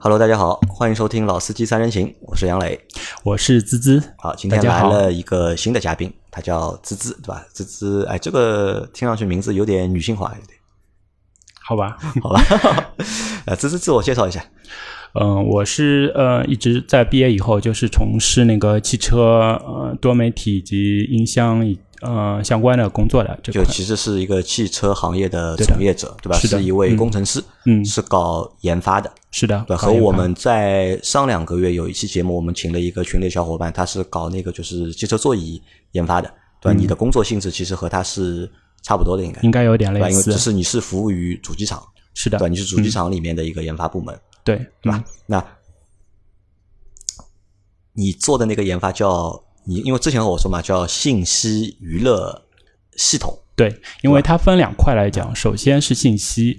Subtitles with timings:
[0.00, 2.80] Hello，大家好，欢迎收听《老司机三人行》，我是杨磊，
[3.24, 4.00] 我是滋滋。
[4.16, 7.44] 好，今天来了一个新的嘉宾，他叫滋滋，对吧？
[7.52, 10.56] 滋滋，哎，这个听上去名字有点女性化，有点。
[11.60, 12.40] 好吧， 好吧。
[13.46, 14.44] 呃，滋滋，自我介绍一下。
[15.20, 26.38] 嗯，我是呃一直在毕业以后就是从事那个汽车呃多媒体以及音箱以呃相关的工作的，就其实是一个汽车行业的从业者，对吧？
[26.38, 29.64] 是一位工程师，嗯，是搞研发的，是的。
[29.66, 35.60] 对，和我们在上两个月有一期节目，我们请了一个群里小伙伴，他是搞那个就是汽车座椅
[35.92, 36.78] 研发的，对吧？
[36.78, 38.48] 你的工作性质其实和他是
[38.82, 41.82] 差不多的，应该应该有点类似，因为只是你是服务于主机厂，
[42.14, 44.16] 是的，对，你是主机厂里面的一个研发部门。
[44.48, 45.04] 对，对吧？
[45.26, 45.46] 那
[47.92, 52.46] 你做的那个研发叫你，因为之前和我说嘛，叫信息娱乐
[52.96, 53.38] 系统。
[53.58, 56.56] 对，因为它分两块来讲，首先是信息，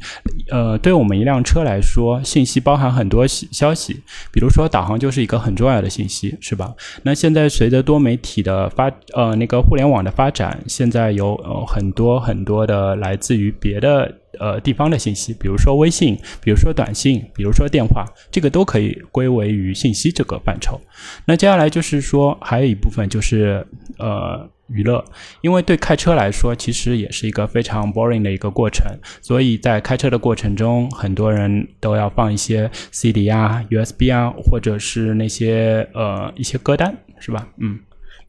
[0.51, 4.03] 呃，对我们一辆车来说，信息包含很多消息，
[4.33, 6.75] 比如说导航就是一个很重要的信息，是吧？
[7.03, 20.77] 那现在随着多媒体的发，呃，那个互联网的发展，现在有呃很多很多的来自于别的呃地方的信息，比如说微信，比如说短信，比如说电话，这个都可以归为于信息这个范畴。
[21.23, 23.65] 那接下来就是说，还有一部分就是
[23.97, 24.49] 呃。
[24.69, 25.03] 娱乐，
[25.41, 28.85] 因为对开车来说，其实也是一个非常 boring 的一个过程，
[29.21, 37.47] 所以在开车的过程中，很多人都要放一些 CD 啊、USB 啊，或者是那些呃一些歌单，是吧？
[37.57, 37.79] 嗯，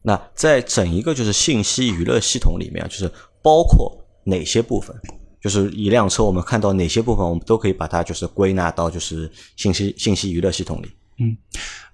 [0.01, 3.11] 那在整一个就是信息娱乐系统里面，就是
[3.41, 4.95] 包括哪些部分？
[5.39, 10.87] 就是一辆车，我们看到哪些部分，我们都可以把它就是归纳到就是信息信息娱乐系统里。
[11.17, 11.37] 嗯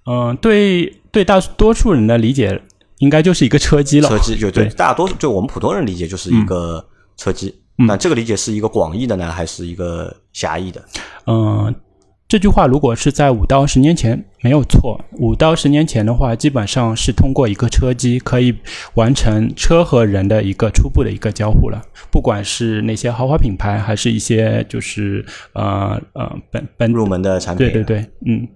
[0.04, 2.60] 嗯，对对，大多数人的理解。
[2.98, 6.84] 应该就是一个车机了，车机就对，大多数就我们普通人理解就是一个
[7.16, 7.54] 车机。
[7.76, 10.84] 那这个理解是一个广义的呢，还是一个狭义的？
[11.26, 11.72] 嗯，
[12.26, 15.00] 这句话如果是在五到十年前没有错。
[15.12, 18.52] 五到十年前的话，基本上是通过一个车机可以
[18.94, 21.80] 完成车和人的一个初步的一个交互了。
[22.10, 28.48] 不管是那些豪华品牌，还是一些就是呃呃本本入门的产品，对对对，嗯。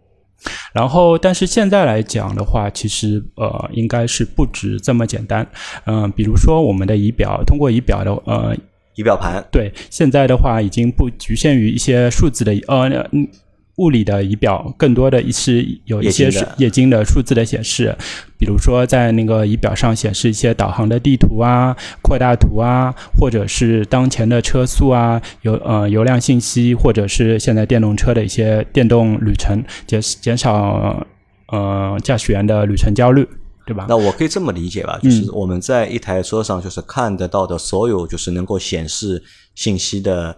[0.73, 5.47] 然后，但是现在来讲的话，其实呃，应该是不止这么简单。
[5.87, 8.57] 嗯，比如说我们的仪表，通过仪表的呃，
[8.95, 13.29] 仪表盘，对，现在的话已经不局限于一些数字的呃嗯。
[13.77, 17.97] 物理的仪表更多的是有一些液晶的数字的显示，
[18.39, 31.07] 比如说在那个仪表上显示一些导航的地图啊、扩大图啊，或者是当前的车速啊、油呃油量信息，或者是现在电动车的一些电动旅程，减减少
[31.49, 33.27] 呃驾驶员的旅程焦虑，
[33.67, 33.87] 对吧？
[33.89, 39.23] 那我可以这么理解吧，就是我们在一台车上就是看得到的所有就是能够显示
[39.55, 40.37] 信息的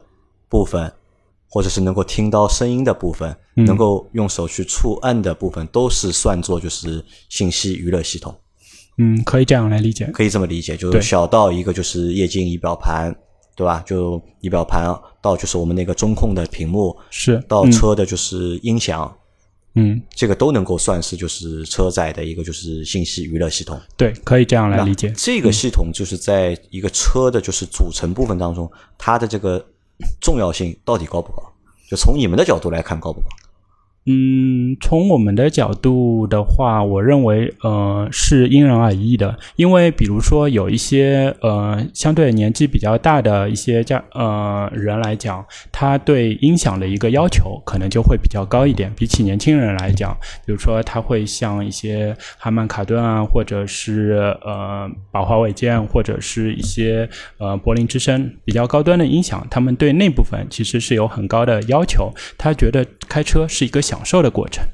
[0.48, 0.92] 部分。
[1.54, 8.34] 或者是能够听到声音的部分，能够用手去触按的部分，都是算作就是信息娱乐系统。
[8.98, 13.14] 嗯，可以这样来理解，可以这么理解，就是小到一个就是液晶仪表盘，
[13.54, 13.80] 对吧？
[13.86, 14.92] 就仪表盘
[15.22, 19.16] 到就是我们那个中控的屏幕，是到车的就是音响，
[19.76, 23.80] 嗯，这个都能够算是就是车载的一个就是信息娱乐系统。
[23.96, 25.12] 对，可以这样来理解。
[25.16, 29.64] 这个系统就是在一个车的就是组成部分当中，它的这个。
[30.20, 31.42] 重要性到底高不高？
[31.88, 33.26] 就从你们的角度来看，高不高？
[34.06, 39.34] 嗯，从我们的角度的话，我认为呃是因人而异的。
[39.56, 45.42] 因为比如说有一些呃相对年纪比较大的一些家呃人来讲，
[45.72, 62.12] 他对音响的一个要求可能就会比较高一点，比起年轻人来讲，比如说他会像一些哈曼卡顿啊，或者是呃宝华韦健，或者是一些呃柏林之声比较高端的音响，他们对那部分其实是有很高的要求。
[62.36, 63.93] 他觉得开车是一个小。
[63.94, 64.64] 享受的过程，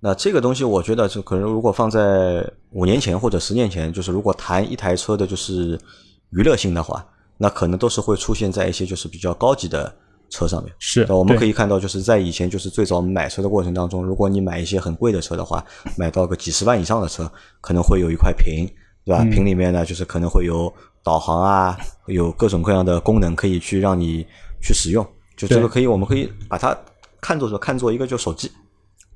[0.00, 5.78] 那这个东西，我觉得就可能如果放在五年前或者十年前，就是如果谈一台车的就是
[6.30, 7.04] 娱乐性的话，
[7.38, 9.94] 那可能都是会出现在一些就是比较高级的
[10.28, 10.72] 车上面。
[10.78, 15.64] 是，我们可以看到，就是在以前就是最早买车的过程当中，如果你买一些很贵的车的话，
[15.96, 17.30] 买到个几十万以上的车，
[17.60, 18.66] 可能会有一块屏，
[19.04, 19.24] 对吧？
[19.24, 20.72] 屏里面呢，就是可能会有
[21.02, 24.26] 导航啊，有各种各样的功能可以去让你
[24.62, 25.06] 去使用。
[25.36, 26.76] 就这个可以，我们可以把它。
[27.20, 27.58] 看作什么？
[27.58, 28.50] 看作一个就手机，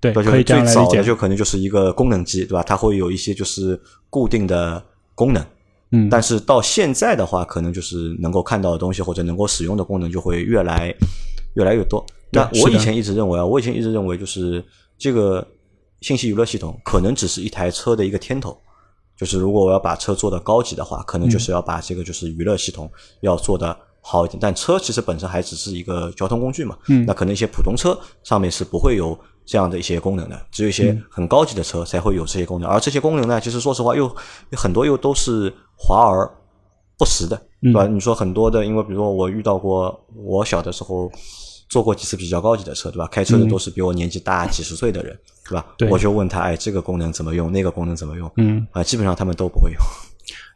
[0.00, 2.62] 对，可以这样最早的就可能就是一个功能机，对吧？
[2.62, 3.80] 它会有一些就是
[4.10, 4.82] 固定的
[5.14, 5.44] 功能，
[5.90, 10.94] 嗯，但是到现在的话，可能就是能够看到的东西或者能够使用的功能就会越来
[11.54, 12.04] 越来越多。
[12.30, 14.62] 那我以前一直认为啊，我以前一直认为就是
[14.98, 15.46] 这个
[16.00, 18.56] 信息娱乐系统可能只是一台车的一个天头，
[19.16, 22.90] 就是如果我要把车做的高级的话，可能就是要把这个就是娱乐系统
[23.20, 23.76] 要做的。
[24.06, 32.68] 好一点，但车其实本身还只是一个交通工具嘛，嗯，那可能一些普通车上面是不会有这样的一些功能的，只有一些很高级的车才会有这些功能。
[32.68, 34.14] 而这些功能呢，其实说实话，又
[34.52, 36.30] 很多又都是华而
[36.98, 37.86] 不实的，对吧？
[37.86, 41.10] 你说很多的，因为比如说我遇到过，我小的时候
[41.70, 43.06] 坐过几次比较高级的车，对吧？
[43.06, 45.18] 开车的都是比我年纪大几十岁的人，
[45.48, 45.66] 对吧？
[45.90, 47.50] 我就问他，哎，这个功能怎么用？
[47.50, 48.30] 那个功能怎么用？
[48.36, 49.80] 嗯，啊，基本上他们都不会用。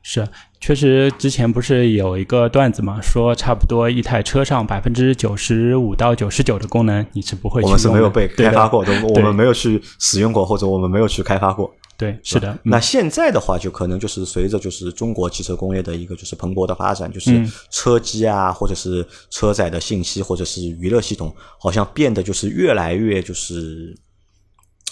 [0.03, 0.27] 是，
[0.61, 11.71] 确实，之前不是有一个段子嘛，说差不多一台车上百分之九十五到九十九的功能你是不会，我们是没有被开发过的，我们没有去使用过，或者我们没有去开发过。
[11.99, 12.56] 对，是的。
[12.62, 23.93] 那现在的话，就可能就是随着就是中国汽车工业的一个就是蓬勃的发展，就是车机啊，或者是车载的信息，或者是娱乐系统，好像变得就是越来越就是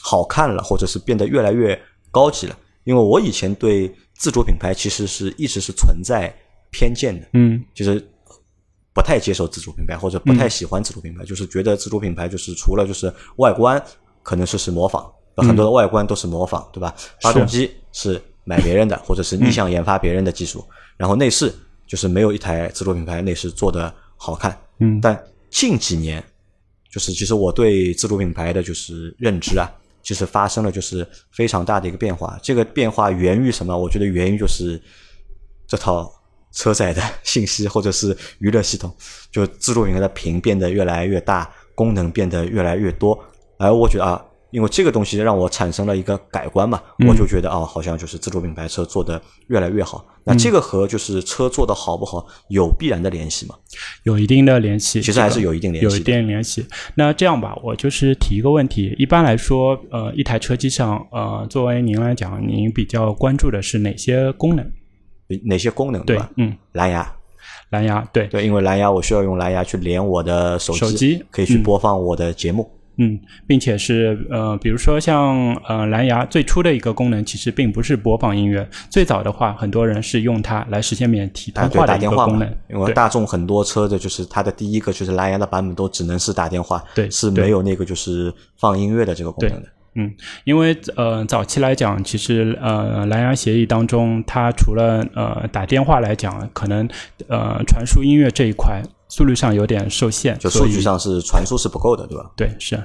[0.02, 1.80] 好看了，或者是变得越来越
[2.10, 2.56] 高级了。
[2.86, 6.32] 因为我以前对自主品牌其实是一直是存在
[6.70, 8.00] 偏见的，嗯，就是
[8.94, 13.82] 不太接受自主品牌，或者不太喜欢自主品牌，就是觉得自主品牌就是除了就是外观
[14.22, 15.04] 可能是是模仿，
[15.34, 16.94] 很多的外观都是模仿，对吧？
[17.20, 20.64] 发动机是买别人的，或者是逆向研发别人的技术，
[20.96, 21.52] 然后内饰
[21.88, 26.22] 就是没有一台自主品牌内饰做的好看，嗯，但近几年
[26.88, 29.68] 就是其实我对自主品牌的就是认知啊。
[30.06, 33.76] 就是发生了就是非常大的一个变化，这个变化源于什么？
[33.76, 34.80] 我觉得源于就是
[35.66, 36.08] 这套
[36.52, 38.94] 车载的 信息或者是娱乐系统，
[39.32, 43.18] 就自主品牌的屏变得越来越大，功能变得越来越多，
[43.58, 44.24] 而我觉得啊。
[44.56, 50.02] 因为这个东西让我产生了一个改观嘛，我就觉得啊，好像就是自主品牌车做的越来越好。
[50.24, 53.54] 那这个和就是车做的好不好有必然的联系吗？
[54.04, 56.66] 有一定的联系，其实还是有一定联系，有一定联系。
[56.94, 64.66] 那这样吧，我就是提一个问题：一般来说，呃，一台车机上，呃，作为您来讲，您比较关注的是哪些功能？
[65.44, 66.02] 哪些功能？
[66.06, 67.14] 对，嗯，蓝牙，
[67.68, 72.66] 蓝牙，对对，因为蓝牙我需要用蓝牙去连我的手机，可以去播放我的节目。
[72.72, 72.75] 嗯，
[73.46, 78.66] 并且是呃，比如说像呃蓝牙最初的一个功能，其实并不是播放音乐。
[78.88, 82.56] 最早的话，很多人是用它来实现免提通话的一个功能。
[82.70, 89.68] 因为大众很多车的就是它的第一个就是蓝牙的版本都只能是打电话，对，是没有那个就是放音乐的这个功能的。
[89.96, 90.12] 嗯，
[90.44, 96.88] 因为呃早期来讲，其实呃蓝牙协议当中，它除了呃打电话来讲，可能
[97.28, 98.82] 呃传输音乐这一块。
[99.08, 102.30] 速率上有点受限，就数据上是传输是不够的，对吧？
[102.36, 102.82] 对，是。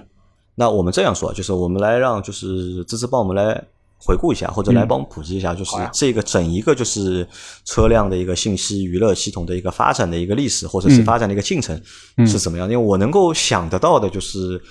[0.56, 3.63] 那我们这样说，就是我们来让就是芝芝帮我们来
[3.97, 7.27] 回顾一下，或者来帮我们普及一下，就是这个整一个就是
[7.65, 11.81] 车辆的一个信息娱乐系统的一个发展的一个历史，或者是发展的一个进程
[12.27, 12.69] 是怎么样？
[12.69, 14.62] 因为我能够想得到的就是。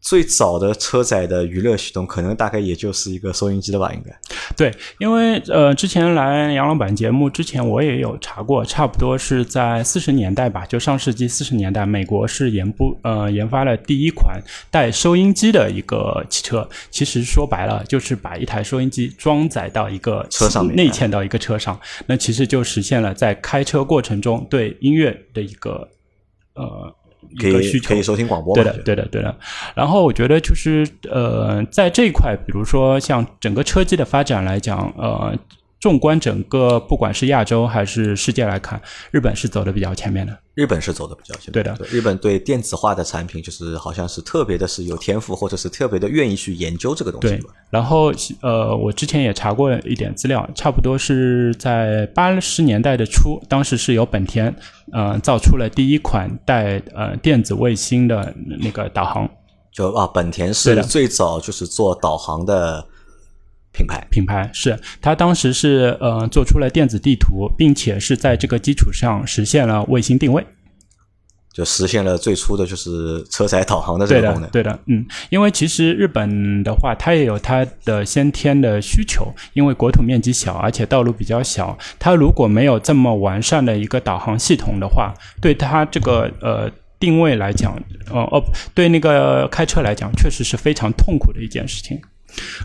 [0.00, 4.18] 最早的车载的娱乐系统，可能大概也就是一个收音机的吧，应该。
[4.56, 16.66] 对，因为呃，之前来杨老板节目之前，我也有查过，差不多是在四十年代吧，就上世纪四十年代，美国是研不呃研发了第一款带收音机的一个汽车。
[16.90, 25.86] 其实说白了，就是把一台收音机装载到一个车上面，内嵌到一个车上，那其实就实现了在开车过程中对音乐的一个
[26.54, 26.94] 呃。
[27.38, 29.34] 可以可以收听广播，对的，对的，对的。
[29.74, 35.36] 然后我觉得就是呃，在这一块，比如说像整个车机的发展来讲，呃，
[35.80, 38.80] 纵观整个不管是亚洲还是世界来看，
[39.10, 40.38] 日本是走的比较前面的。
[40.54, 41.74] 日本是走的比较前，对的。
[41.88, 47.28] 日本对电子化的产品，就是好像是特别的是有天赋，或者是特别的愿意去研究这个东西。
[47.28, 47.40] 对。
[47.70, 54.54] 然后呃，我之前也查过一点资料，差不多是在八十年代的初，当时是由本田
[54.92, 59.26] 呃造出了第一款带呃电子卫星的那个导航。
[59.72, 62.86] 就啊，本田是最早就是做导航的。
[63.72, 70.44] 品牌品牌是它当时是呃做出了电子地图，并且是在这个基础上实现了卫星定位，
[71.52, 74.50] 就实现了最初的就是车载导航的这个功能。
[74.50, 87.76] 对的，嗯，因为其实日本的话，它也有它的先天的需求，因为国土面积小，而且道路比较小，它如果没有这么完善的一个导航系统的话，对它这个呃定位来讲，
[88.10, 88.42] 呃哦，
[88.74, 92.00] 对那个开车来讲，确实是非常痛苦的一件事情。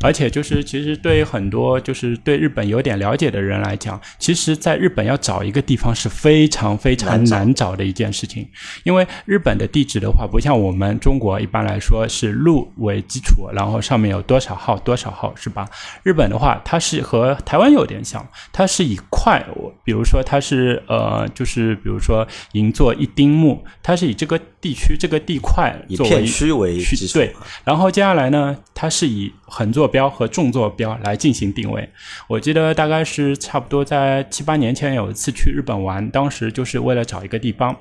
[0.01, 8.47] 而且就是，其实对很多就是对日本有点了解的人来讲，其实在日本要找一个地方是非常非常难找的一件事情。
[8.83, 15.67] 因为日本的地址的话，不像我们中国一般来说是路为基础，然后上面有多少号多少号，是吧？
[16.03, 19.43] 日本的话，它是和台湾有点像，它是以块，
[19.83, 27.13] 比如说它是呃，就是比如说银座一丁目，它是以这个地区这个地块以片区为基础。
[27.13, 28.55] 对，然后接下来呢？
[28.73, 31.89] 它是以横坐标和纵坐标来进行定位。
[32.27, 37.73] 我记得大概是差不多在七八年前有一次去日本玩，当时就是为了找一个地方。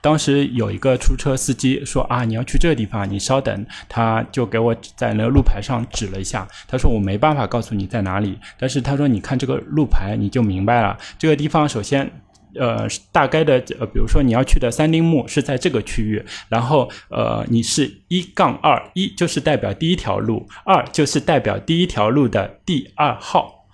[0.00, 3.64] 当时有一个出租车司机说啊，你要去这个地方，你稍等。
[3.88, 10.98] 他就给我在那个路牌上指了一下，他说我没办法告诉你在哪里，但是他说你看这个路牌你就明白了。
[11.20, 12.10] 这个地方首先。
[12.54, 23.66] 呃，大概的呃，比如说你要去的三丁目是在这个区域，然后呃，你是一杠二，一就是代表第一条路，二就是代表第一条路的第二号。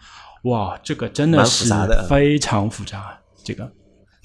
[0.42, 1.72] 哇，这个真的是
[2.08, 3.70] 非常复杂，这个。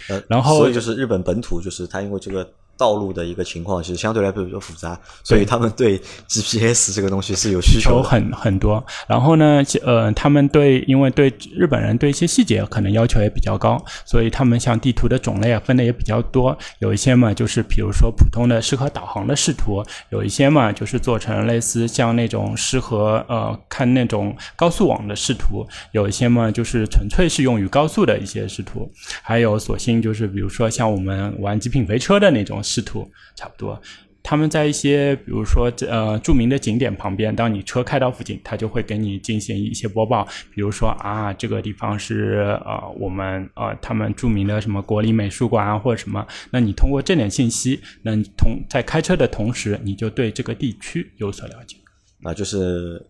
[0.09, 2.53] 呃，然后所以就是日本本土，就是它因为这个。
[2.77, 8.83] 道路的一个情况其实相对来说比较复杂，所以他们对 GPS 这个东西是有需求很很多。
[9.07, 16.57] 然后呢，呃，他们对因为对日本人对一些细节可能要求也比较高，所以他们像地图的种类啊分的也比较多。
[16.79, 28.91] 有一些嘛，就是比如说普通的适合导航的视图；有一些嘛，就是做成类似像那种适合呃看那种高速网的视图；有一些嘛，就是纯粹是用于高速的一些视图。
[29.21, 32.62] 还有索性就是比如说像我们玩极品飞车的那种。
[32.63, 33.05] 视图
[33.35, 33.79] 差不多，
[34.23, 51.75] 他们在一些比如说呃著名的景点旁边，当你车开到附近，他就会给你进行一些播报，比如说啊这个地方是呃我们呃他们著名的什么国立美术馆啊或者什么，那你通过这点信息，那你同在开车的同时，你就对这个地区有所了解。
[52.21, 53.05] 那就是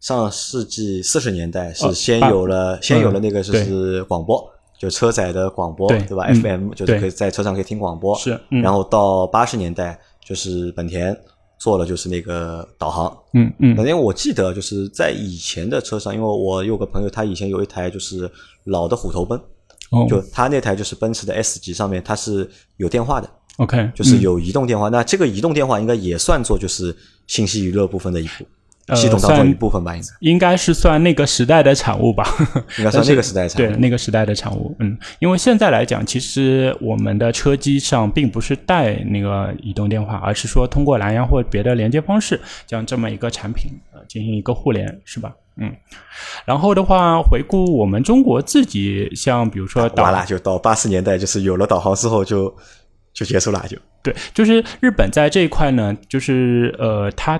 [0.00, 4.57] 上世纪四十年代是先有了先有了那个就是广播。
[4.78, 8.16] 就车载的广播，对吧？FM 就是可以在车上可以听广播。
[8.16, 11.14] 是，然后到八十年代，就是本田
[11.58, 13.18] 做了就是那个导航。
[13.34, 13.74] 嗯嗯。
[13.74, 18.30] 本田我记得就是在以前的车上，因为我有个朋友，他以前有一台就是
[18.64, 19.40] 老的虎头奔，
[20.08, 23.28] 就他那台就是奔驰的 S 级上面，它是有电话的。
[23.56, 24.88] OK，就是有移动电话。
[24.88, 28.46] 那这个移动电话应该也算作就是信息娱乐部分的一部。
[28.94, 32.24] 系统当中一部分吧，应该应该是算那个时代的产物吧，
[32.78, 33.68] 应该算那个时代产物。
[33.68, 34.74] 对，那个时代的产物。
[34.78, 45.32] 嗯，因为现在来讲，其实我们的车机上并不是带那个移动电话，而是说通过蓝牙或别的连接方式，将这么一个产品呃进行一个互联，是吧？
[45.56, 45.72] 嗯。
[46.44, 52.54] 然后的话，回顾我们中国自己，像比如说，完了就到八十年代，就是有了导航之后，就
[53.12, 57.38] 就结束了，就对，就是日本在这一块呢，就是呃，它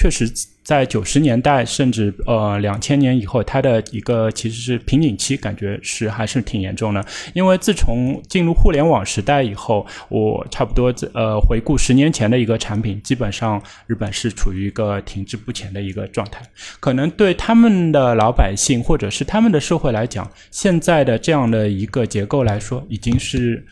[0.00, 0.32] 确实。
[0.62, 7.04] 在九十年代，甚至呃两千年以后，它的一个其实是瓶颈期，感觉是还是挺严重的。
[7.34, 16.40] 因为自从进入互联网时代以后，我差不多呃回顾十年前的一个产品，基本上日本是处于一个停滞不前的一个状态。
[16.78, 23.66] 可能对他们的老百姓或者是他们的社会来讲，现在的这样的一个结构来说，已经是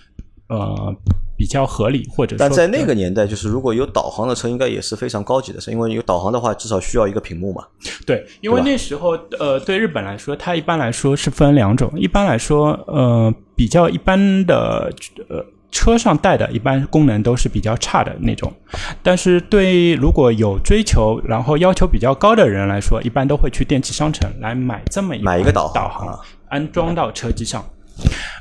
[0.48, 0.96] 呃。
[1.38, 7.64] 比较合理，或者但在那个年代，就是如果有导航的车，应该也是非常高级的车，因为有导航的话，至少需要一个屏幕嘛。
[8.04, 11.88] 对，因为那时候，呃，对日本来说，它一般来说是分两种。
[11.96, 14.92] 一般来说，呃，比较一般的，
[15.28, 18.52] 呃，车上带的，一般功能都是比较差的那种。
[19.00, 26.18] 但是对如果有追求，然后要求比较高的人来说，一般都会去电器商城来买这么一买一个导航，
[26.48, 27.64] 安装到车机上。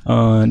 [0.05, 0.49] 嗯。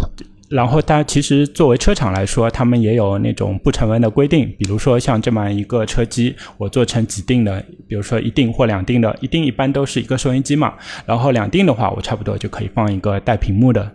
[0.49, 10.75] 然后，它其实作为车厂来说，他们也有那种不成文的规定，比如说像这么一个车机，我做成几定的，比如说一定或两定的，一定一般都是一个收音机嘛，
[11.05, 13.91] 然后两定的话，我差不多就可以放一个带屏幕的，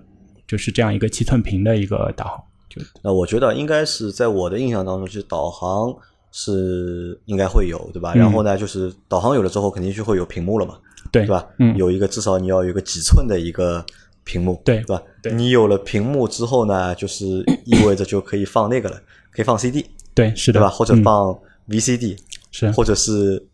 [0.45, 2.43] 就是这样一个七寸屏的一个导航。
[2.69, 5.95] 就那我觉得应该是在我的印象当中，就是导航
[6.33, 8.13] 是应该会有，对吧？
[8.13, 10.75] 然后呢，就是导航有了之后，肯定就会有屏幕了嘛，
[11.13, 11.47] 对吧？
[11.59, 13.85] 嗯，有一个至少你要有个几寸的一个。
[14.31, 15.01] 屏幕对，是吧？
[15.33, 17.25] 你有了屏幕之后呢， 就是
[17.65, 18.95] 意味着就可以放那个了，
[19.31, 20.69] 可以放 CD，对，是的，对吧？
[20.69, 22.17] 或者放 VCD，
[22.51, 23.45] 是，或者是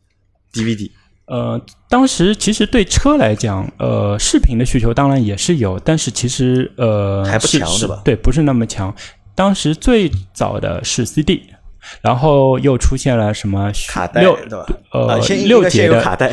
[0.54, 0.92] DVD。
[1.26, 8.02] 呃，当时其实对车来讲，呃，视频的需求当然也是有，但是其实呃还不强，是吧？
[8.06, 8.94] 对，不是那么强。
[9.36, 11.44] 当时最早的是 CD，
[12.02, 14.66] 然后又出现了什么卡带，对吧？
[14.94, 16.32] 呃，六节的卡带。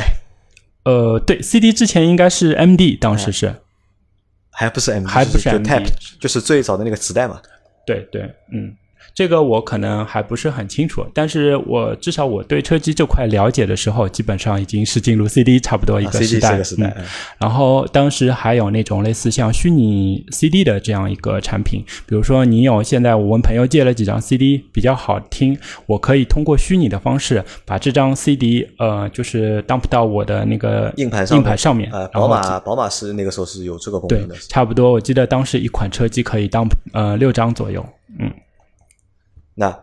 [0.85, 3.55] 呃，对，CD 之前应该是 MD，当时是。
[4.55, 5.83] 还不是 M，还不是 M，
[6.19, 7.41] 就是最早的那个磁带嘛。
[7.85, 8.21] 对对，
[8.51, 8.75] 嗯。
[9.15, 16.61] 这个我可能还不是很清楚，但是我至少我对车机这块了解的时候，基本上已经是进入 CD 差不多一个时代。
[16.77, 16.93] 嗯，
[17.39, 31.89] 然后当时还有那种类似像虚拟 CD 的这样一个产品，比如说你有现在我问朋友借了几张 CD 比较好听，我可以通过虚拟的方式把这张 CD 呃就是 dump 到我的那个硬盘上硬盘上面。
[31.93, 34.35] 呃，宝马宝马是那个时候是有这个功能的。
[34.49, 38.04] 差不多，我记得当时一款车机可以 dump 呃六张左右，嗯。
[39.55, 39.75] 那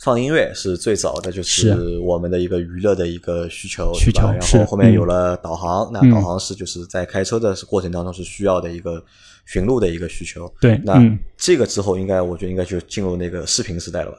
[0.00, 4.22] 放音乐是最早的，就是我们的一个娱乐的一个需求，需求。
[4.28, 9.02] 然后后面有了导航，那导航是就是在开车的过程当中是需要的一个
[9.46, 10.52] 寻路的一个需求。
[10.60, 11.02] 对，那
[11.36, 14.18] 这个之后应该我觉得应该就进入那个视频时代了吧？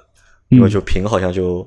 [0.49, 1.65] 因为就屏好像就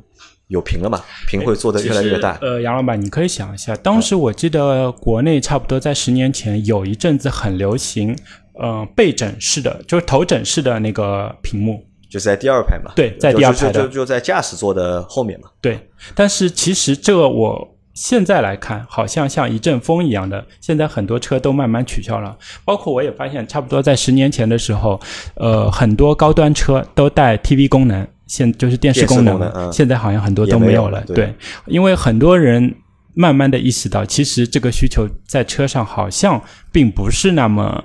[0.49, 2.37] 有屏了嘛，屏会做的越来越大。
[2.43, 8.15] 呃，杨老板，你可以想一下，当时我记得国内差不多在十年前有一阵子很流行，
[8.55, 11.85] 呃，背枕式的，就是头枕式的那个屏幕。
[12.09, 15.49] 就是在第二排嘛，对，在第二排的，就就在驾驶座的后面嘛。
[15.63, 22.37] 对，但是其实这个我现在来看，好像像一阵风一样的，现在很多车都慢慢取消了。
[22.67, 25.01] 包括我也发现，差不多在十年前的时候，
[25.37, 31.03] 呃，很多高端车都带 TV 功能，现就是电视功能，现在好像很多都没有了。
[31.07, 32.75] 对，因为很多人
[33.15, 36.39] 慢慢的意识到，其实这个需求在车上好像
[36.71, 37.83] 并不是那么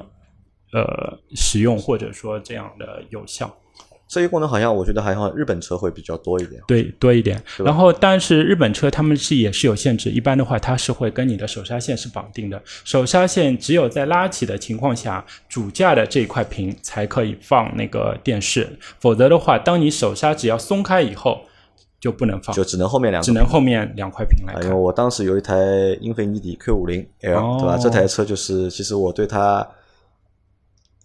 [0.74, 3.56] 呃使用，或者说这样的有效。
[4.10, 7.44] 这些功能好像我觉得还好像日本车会比较多一点，对，多一点。
[7.58, 21.42] 然后，但是日本车他们是也是有限制，一般的话它是会跟你的手刹线是绑定的，手刹线只有在拉起的情况下，主驾的这一块屏才可以放那个电视，否则的话，当你手刹只要松开以后
[22.00, 24.64] 就不能放，就只能后面两，只能后面两块屏来看。
[24.64, 25.54] 因为我当时有一台
[26.00, 27.78] 英菲尼迪 Q 五零 L，对吧？
[27.78, 29.68] 这台车就是其实我对它。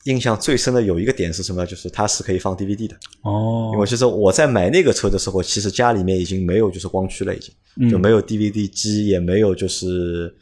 [0.05, 1.65] 印象最深的有一个点是什么？
[1.65, 3.71] 就是它是可以放 DVD 的哦。
[3.73, 10.35] 因为其实我在买那个车的时候，其实家里面已经没有就是光驱了，已经就没有 DVD 机，也没有就是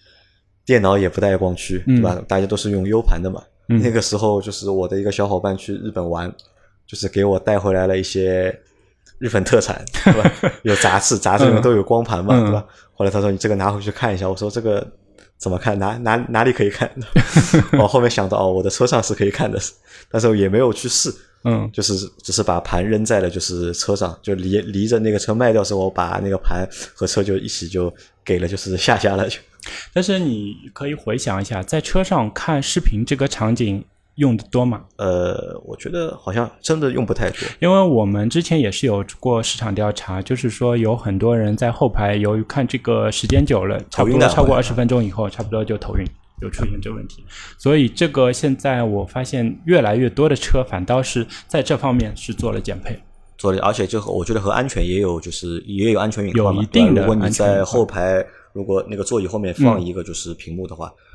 [0.65, 2.23] 电脑也不带光驱，对吧？
[2.27, 3.43] 大家都是用 U 盘的嘛。
[3.67, 6.35] 那个时候就是我的一个小伙伴去日本玩，
[6.87, 8.59] 就是给我带回来了一些
[9.19, 10.33] 日本特产，对吧？
[10.65, 12.67] 有杂志，杂志里面都有光盘嘛，对吧？
[12.95, 14.91] 后来他说你这个拿回去看一下，我说这个。
[15.41, 15.79] 怎么看？
[15.79, 16.89] 哪哪哪里可以看？
[17.81, 19.59] 我后面想到哦，我的车上是可以看的，
[20.11, 21.13] 但是也没有去试。
[21.43, 27.93] 嗯，就是只是把盘扔在了就是车上，就离离着那个车卖掉时候，我把那个盘和车就一起就
[28.23, 29.27] 给了就是下家了。
[29.27, 29.39] 就，
[29.95, 33.83] 但是你可以回想一下，在车上看视频这个场景。
[34.21, 34.83] 用的多吗？
[34.97, 46.05] 呃，我觉得好像真的用不太多，因为我们之前也是有过市场调查，就是说有很多人在后排，由于看这个时间久了，差不多超过二十分钟以后，差不多就头晕，
[46.39, 47.25] 就出现这个问题。
[47.57, 53.01] 所以这个现在我发现越来越多的车反倒是在这方面是做了减配，
[53.39, 57.01] 做了，而且就我觉得和安全也有就是也有安全隐患有一定的。
[57.01, 60.87] 如果你在后排，如果那个座椅后面放一个就是屏幕的话。
[60.87, 61.10] 因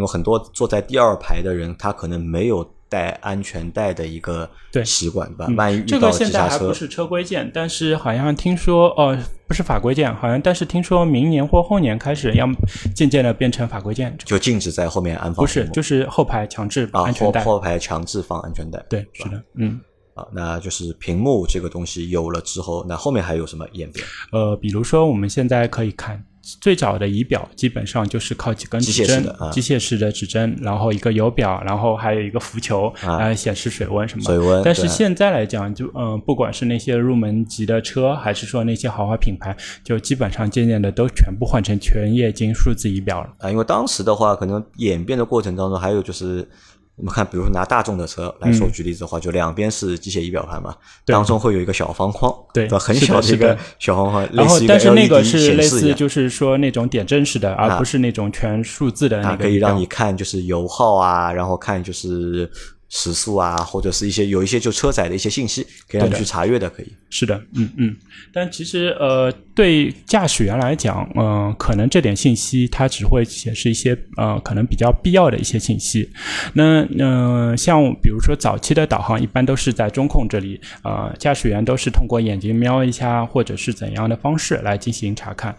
[0.00, 4.48] 为很多坐在第二排的人，他可能没有带安全带的一个
[4.84, 5.52] 习惯，对吧？
[5.56, 9.16] 万一遇到这个现在还不是车规件，但是好像听说哦，
[9.48, 12.46] 不是法规件，好像但是听说明年或后年开始要
[12.94, 15.44] 渐渐的变成法规件，就禁止在后面安放。
[15.44, 18.84] 不是，就是后排强制安全带，后排强制放安全带。
[18.88, 19.80] 对，是的，嗯。
[20.14, 24.02] 啊，那就是屏幕这个东西有了之后，那后面还有什么演变？
[24.32, 26.24] 呃，比如说我们现在可以看。
[26.60, 34.24] 最早的仪表基本上就是靠几根指针，机械式的指针，然后一个油表，然后还有一个浮球来显示水温什么。
[34.24, 34.62] 水温。
[34.64, 43.34] 但是现在来讲，就嗯，不管是那些入门级的车，还是说那些豪华品牌，就基本上渐渐的都全部换成全液晶数字仪表了。
[43.38, 46.48] 啊，因为当时的话，可能演变的过程当中，还有就是。
[46.96, 59.44] 我们看，比如说拿大众的车来说举例子的话，就两边是机械仪表盘嘛，当中会有一个小方框，对，很小的一个小方框，然后但是那个是类似就是说那种点阵式的，而不是那种全数字的那个。
[59.44, 62.50] 可以让你看就是油耗啊，然后看就是。
[62.88, 66.92] 时速啊，或者是一些有一些就车载的一些信息，可以让你去查阅的，可以。
[67.10, 67.96] 是的，嗯嗯。
[68.32, 76.08] 但其实呃，对驾驶员来讲，嗯，可能这点信息它只会显示一些呃，可能比较必要的一些信息。
[76.52, 85.56] 那嗯，像比如说早期的导航，一般都是在中控这里，呃，驾驶员都是通过眼睛瞄一下，或者是怎样的方式来进行查看。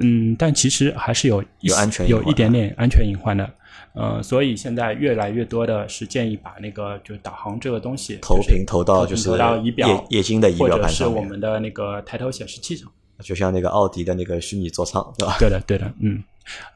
[0.00, 3.48] 嗯，但其实还是有有安全有一点点安全隐患的。
[3.96, 9.30] 呃，所以现在越来越多的是建议把那个就导航这个东西投屏投到就是
[9.62, 12.86] 仪表液晶的仪表盘上或者是我们的那个抬头显示器上，
[13.24, 15.36] 就像那个奥迪的那个虚拟座舱，对吧？
[15.38, 16.22] 对的，对的，嗯。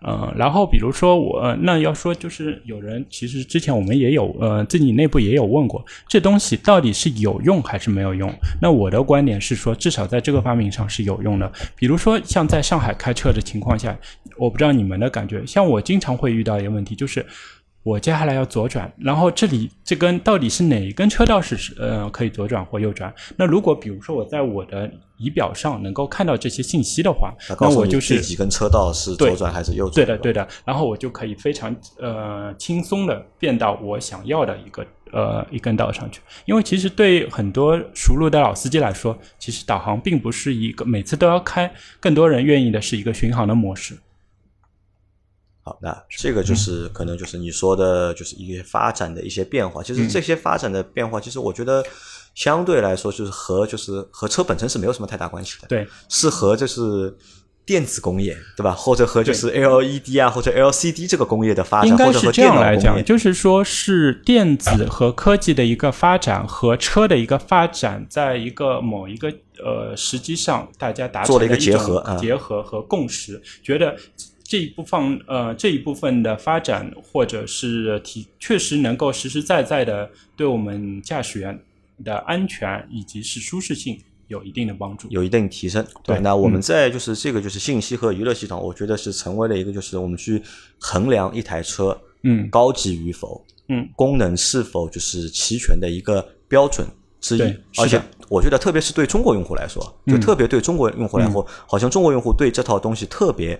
[0.06, 8.32] 嗯，然后比如说我那要说就是有人其实之前我们也有呃自己内部也有问过这东西到底是有用还是没有用？
[8.60, 11.50] 那我的观点是说至少在这个发明上是有用的。
[11.76, 13.96] 比如说像在上海开车的情况下，
[14.36, 17.24] 我不知道你们的感觉，像我经常会遇到一个问题就是
[17.82, 23.12] 我接下来要左转，然后这里这根到底是哪一根车道是呃可以左转或右转？
[23.36, 29.94] 那如果比如说我在我的仪表上能够看到这些信息的话，那我就是这几根车道是左转还是右转？
[29.94, 30.46] 对的，对的。
[30.64, 36.20] 然后我就可以非常呃轻松的变到我想要的一个呃一根道上去。
[36.44, 43.98] 因为其实对很多熟路的老司机来说，其实导航并不是一个每次都要开，更多人愿意的是一个巡航的模式。
[45.62, 49.82] 好，那这个就是可能就是你说的，就是一些发展的一些变化。
[49.82, 51.84] 其实这些发展的变化，其实我觉得
[52.34, 55.68] 相对来说，就是和就是和车本身是没有什么太大关系的。
[55.68, 57.14] 对，是和就是
[57.66, 58.72] 电子工业，对吧？
[58.72, 69.28] 或者和就是 LED 啊，或者 LCD 这个工业的发展，或者是这样来讲，就是说是电子和科技的一个发展和车的一个发展，在一个某一个
[69.62, 73.94] 呃实际上大家达成了一个结合、结合和共识，觉得。
[74.50, 81.56] 这一部分呃，这一部分的发展，或者是提确实能够实实在在的对我们驾驶员
[82.02, 85.86] 的安全以及是舒适性有一定的帮助，有一定提升。
[86.02, 90.42] 对，那我们在就是这个就是信息和娱乐系统，我觉得是成为了一个就是我们去
[90.80, 96.84] 衡量一台车嗯高级与否，嗯功能是否就是齐全的一个标准
[97.20, 97.42] 之一。
[97.78, 103.56] 而且我觉得，特别是对中国用户来说，就特别对中国用户来说，好像中国用户对这套东西特别。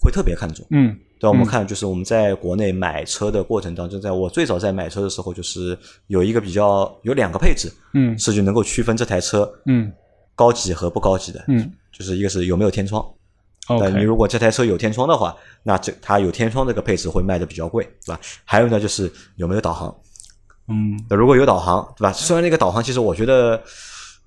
[0.00, 9.92] 会特别看重，嗯，对，我们看就是我们在国内买车的过程当中，在我最早在买车的时候，就是有一个比较有两个配置，嗯，是就能够区分这台车，嗯，
[10.36, 13.04] 高级和不高级的，嗯，就是一个是有没有天窗，
[13.68, 15.34] 那你如果这台车有天窗的话，
[15.64, 18.20] 那这它有天窗这个配置会卖的比较贵，对吧？
[18.44, 19.92] 还有呢，就是有没有导航，
[20.68, 22.12] 嗯，如果有导航，对吧？
[22.12, 23.60] 虽然那个导航其实我觉得。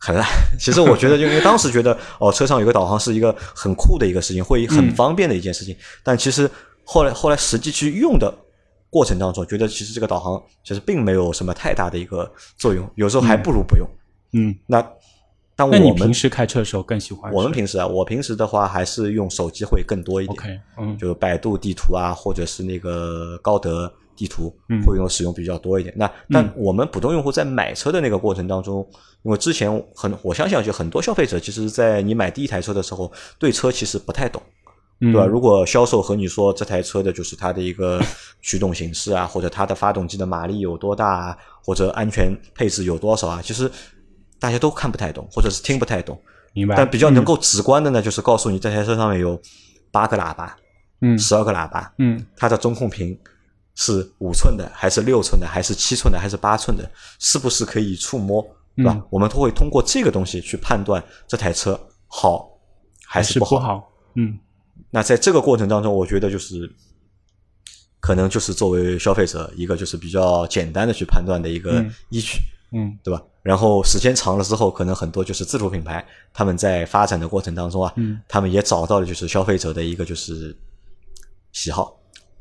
[0.01, 0.27] 很烂，
[0.59, 5.75] 其实我觉得，就因为当时觉得哦，车上有个导航是一个很酷的一个事情，会很方便的一件事情。
[6.03, 6.49] 但其实
[6.83, 8.33] 后来后来实际去用的
[8.89, 13.87] 过程当中，觉得其实这个导航其实并没有什么太大的一个作用，有时候还不如不用。
[14.33, 14.83] 嗯，那
[15.55, 17.31] 但我们平时开车的时候更喜欢？
[17.31, 20.35] 我们平时啊，我平时的话还是用手机会更多一点。
[20.35, 24.53] OK，嗯，就百度地图啊，或者是那个高德地图，
[24.85, 25.93] 会用使用比较多一点。
[25.97, 28.87] 那但我们普通用户在买车的那个过程当中。
[29.23, 34.41] 因为之前很，我相信就很多消费者，其实，在你买第一台车的时候，对车其实不太懂，
[34.99, 35.27] 对吧？
[35.27, 38.01] 如果销售和你说这台车的就是它的一个
[38.41, 43.69] 驱动形式啊，或者它的发动机的马力有多大啊，或者安全配置有多少啊，其实
[44.39, 46.19] 大家都看不太懂，或者是听不太懂。
[46.53, 46.75] 明白。
[46.75, 49.39] 但比较能够直观的呢，就是告诉你这台车上面有
[49.91, 50.57] 八个喇叭，
[51.01, 53.15] 嗯，十二个喇叭，嗯，它的中控屏
[53.83, 58.45] 是五寸的，还是六寸的，还是七寸的，还是八寸的，是不是可以触摸？
[58.75, 59.01] 对吧？
[59.09, 62.47] 我们都会通过这个东西去判断这台车好
[63.07, 63.91] 还是不好。
[64.13, 64.37] 嗯，
[64.91, 66.71] 那在这个过程当中，我觉得就是
[67.99, 72.37] 可能就是作为消费者一个就是比较简单的去判断的一个依据。
[72.73, 73.21] 嗯，对吧？
[73.41, 77.91] 然后时间长了之后，可能很多就是自主品牌他们在发展的过程当中啊，
[78.27, 80.55] 他们也找到了就是消费者的一个就是
[81.51, 81.97] 喜好，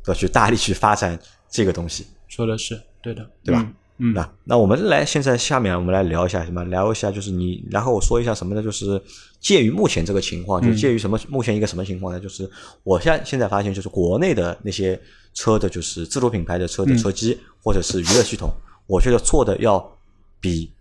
[0.07, 2.07] 要去大力去发展这个东西。
[2.29, 3.73] 说的是对的，对吧？
[4.03, 6.65] 嗯，那那我们来现在下面我们来聊一下什么？
[6.65, 8.63] 聊一下就是你，然后我说一下什么呢？
[8.63, 9.03] 就是
[9.41, 11.21] 介于目前这个情况，就介于什么？
[11.29, 12.19] 目前一个什么情况呢？
[12.19, 12.51] 就是
[12.83, 14.99] 我现现在发现，就是国内的那些
[15.35, 18.51] 车的，就是自主品牌的车的车机或者是娱乐系统，
[18.87, 19.99] 我觉得做的要
[20.41, 20.73] 比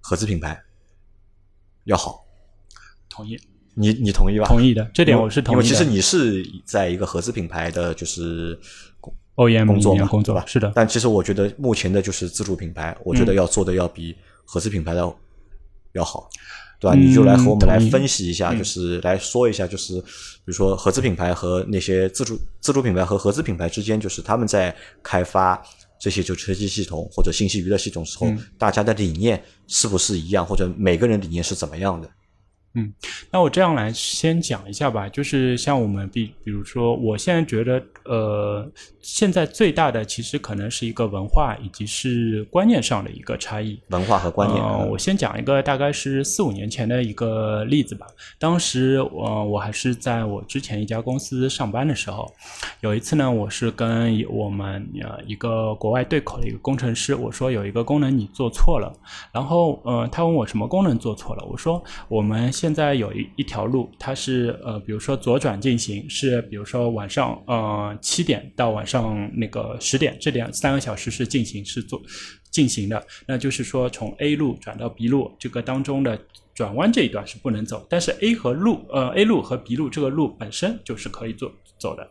[0.00, 0.60] 合资品牌
[1.84, 2.26] 要好。
[3.08, 3.38] 同意。
[3.76, 4.46] 你你同意吧？
[4.48, 5.64] 同意的，这点我是同意的。
[5.64, 8.58] 因为其实你是在一个合资品牌的，就是。
[9.36, 10.72] OEM 工作嘛，工作吧，是的。
[10.74, 15.14] 但其实我觉得目前的就是自主品牌，我觉得要做的要比合资品牌的
[15.92, 16.26] 要好，
[16.80, 16.96] 对吧？
[16.96, 20.06] 你就来和我们来分析一下，就是来说一下，就是比
[20.46, 25.62] 如说合资品牌和那些自主自主品牌和合资品牌之间，就是他们在开发
[26.00, 32.08] 这些就车机系统或者信息娱乐系统时候，大家的理念是不是一样，或者每个人理念是怎么样的？
[32.76, 32.92] 嗯，
[33.30, 43.80] 那我这样来先讲一下吧，就是像我们比，比如说，我现在觉得，呃，现在最大的其实可能是一个文化以及是观念上的一个差异。
[43.88, 44.62] 文化和观念。
[44.90, 48.06] 我先讲一个大概是四五年前的一个例子吧。
[48.38, 52.30] 当时，呃，我还是在我之前一家公司上班的时候，
[52.82, 58.92] 有一次呢，我是跟我们呃一个国外对口的一个工程师，我说有一个功能你做错了，
[59.32, 72.02] 然后，呃，他问我什么功能做错了，我说我们现现在有一一条路，它是呃，比如说左转进行，是比如说晚上呃七点到晚上那个十点，这点三个小时是进行是做
[72.50, 73.06] 进行的。
[73.24, 76.20] 那就是说从 A 路转到 B 路，这个当中的
[76.56, 82.08] 转弯这一段是不能走，但是 A 和路呃 A 路和 B 路这个路本身就是可以做走的。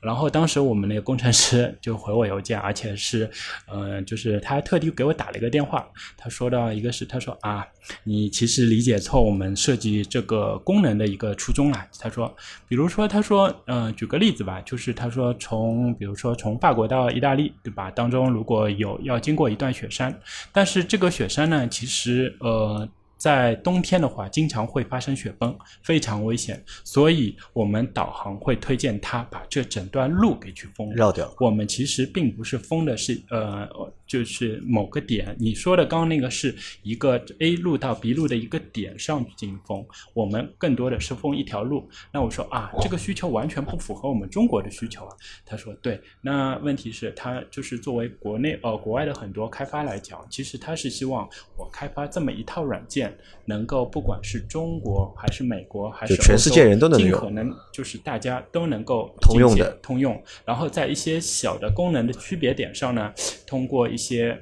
[0.00, 3.30] 然后当时我们那个工程师就回我邮件，而且是，
[3.66, 5.88] 呃，就是他特地给我打了一个电话。
[6.16, 7.66] 他说到一个是，他说啊，
[8.02, 11.86] 你其实理解错我们设计这个功能的一个初衷了。
[11.98, 12.36] 他说，
[12.68, 17.90] 比如说，他说，嗯，举个例子吧，就是他说从，比如说从法国到意大利，对吧？
[17.90, 20.14] 当中如果有要经过一段雪山，
[20.52, 22.86] 但是这个雪山呢，其实呃。
[23.16, 31.34] 在冬天的话，经常会发生雪崩，非常危险，所以我们导航会推荐他把这整段路给去封绕掉。
[31.38, 33.68] 我们其实并不是封的是呃。
[34.14, 41.88] 就是某个点，你说的刚刚那个是一个 A 路到 B 路的一个点上去进行封，我们更多的是封一条路。
[42.12, 45.16] 那我说啊，这个需求完全不符合我们中国的需求啊。
[45.44, 53.12] 他说对，那问题是，他就是作为国内呃国外的很多开发来讲，其实他是希望我开发这么一套软件，
[53.46, 60.22] 能够不管是中国还是美国还是全世界人都能尽可能就是大家都能够通用的通用。
[60.44, 63.12] 然后在一些小的功能的区别点上呢，
[63.44, 64.38] 通过一些一些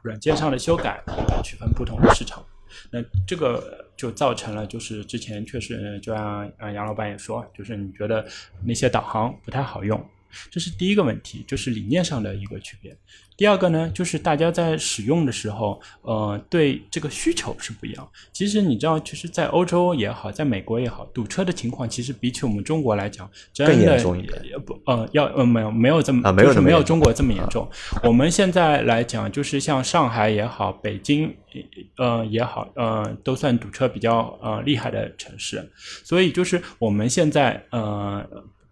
[0.00, 2.42] 软件上的修改来区分不同的市场，
[2.90, 8.26] 那这个就造成了，就是之前确实就像杨老板也说，就是你觉得
[8.64, 10.02] 那些导航不太好用，
[10.50, 12.96] 这是第一个问题，就是理念上的一个区别。
[13.34, 18.08] 第二个呢，就是大家在使用的时候，呃，对这个需求是不一样。
[18.30, 23.98] 其实你知道，其实，在欧洲也好，在美国也好，堵车的情况其实比起我们中国来讲，真的
[24.64, 27.68] 不，呃，要呃没有没有这么啊，没有没有中国这么严重。
[28.04, 31.34] 我们现在来讲，就是像上海也好，北京
[31.96, 35.72] 呃也好，呃，都算堵车比较呃厉害的城市。
[36.04, 38.24] 所以就是我们现在呃。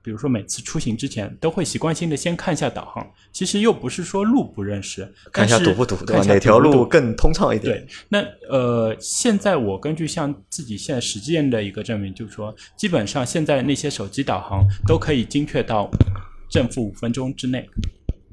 [0.03, 6.25] 比如说，每次出行之前都会习惯性的先看一下导航，其实又不是说路不认识，看一下堵不堵，对吧？
[6.25, 7.75] 哪条路更通畅一点？
[7.75, 7.87] 对。
[8.09, 15.91] 那呃，现在我根据像自己现在实践的一个证明，就是说，基本上现在那些手机导航都可以精确到
[16.49, 17.69] 正负五分钟之内。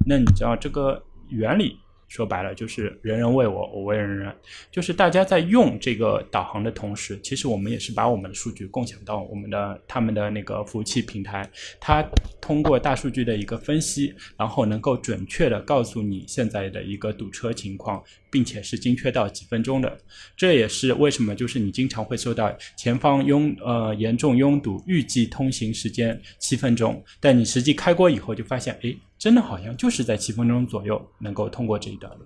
[0.06, 1.78] 那你知道这个原理？
[2.08, 4.34] 说白了就是人人为我，我为人人。
[4.72, 11.50] 就是大家在用这个导航的同时，其实我们也是把我们的数据共享到我们的他们的那个服务器平台。
[11.80, 12.02] 它
[12.39, 19.98] 通过大数据的一个分析，然后能够准确的告诉你现在的一个堵车情况，并且是精确到几分钟的。
[20.36, 28.96] 这也是为什么就是你经常会收到前方拥呃严重拥堵，预计通行时间七分钟，但你实际开过以后就发现，哎。
[29.18, 32.26] 真的好像就是在七分钟左右能够通过这一段路，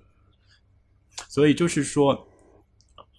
[1.29, 2.27] 所以就是说，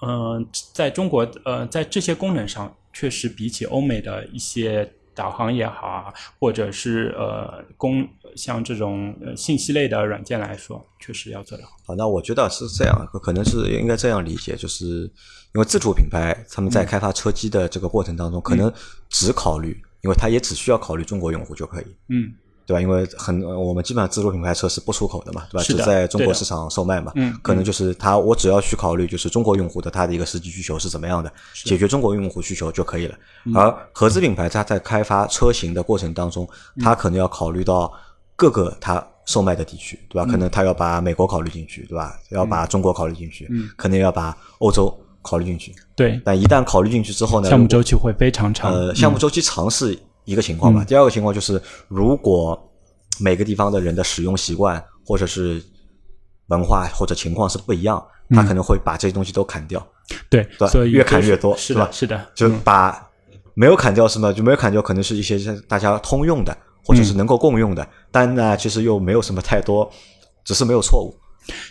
[0.03, 8.07] 嗯，在中国，呃，在这些功能上，确实比起欧美的一些导航也好啊，或者是呃，公
[8.37, 11.71] 像这种信息类的软件来说，确实要做得好。
[11.87, 15.11] 好，那我觉得是这样，可能是应该这样理解，就是
[15.55, 18.71] 因为自主品牌他们在开发车机的这个过程当中，可能
[19.09, 21.87] 只考虑，因为他也只需要考虑中国用户就可以。
[22.09, 22.35] 嗯。
[22.66, 22.81] 对吧？
[22.81, 25.64] 因为很我们基本上自主品牌车是不出口的嘛，对吧？
[25.64, 27.12] 只在中国市场售卖嘛。
[27.16, 27.37] 嗯。
[27.42, 31.33] 可能就是它，我只要去考虑就是中国用户的他的一个实际需求是怎么样的，
[31.64, 33.14] 解决中国用户需求就可以了。
[33.55, 36.48] 而合资品牌它在开发车型的过程当中，
[36.81, 37.92] 它可能要考虑到
[38.37, 40.31] 各个它售卖的地区，对吧？
[40.31, 42.18] 可能它要把美国考虑进去，对吧？
[42.31, 43.68] 要把中国考虑进去，嗯。
[43.77, 45.75] 可能要把欧洲考虑进去。
[45.94, 46.20] 对。
[46.25, 47.48] 但一旦考虑进去之后呢？
[47.48, 48.72] 项目周期会非常长。
[48.72, 50.85] 呃，项目周期长是一个情况吧。
[50.85, 52.69] 第二个情况就是如果。
[53.21, 55.63] 每个地方的人的使用习惯，或者是
[56.47, 59.87] 文化或者情况是不一样，他可能会把这些东西都砍掉。
[60.31, 61.89] 对，所以越砍越多，是吧？
[61.93, 63.07] 是的，就把
[63.53, 69.89] 没有砍掉是吗，就没有砍掉，可能是一些大家通用的，或者是能够共用的，但呢，其实又没有什么太多，
[70.43, 71.15] 只是没有错误。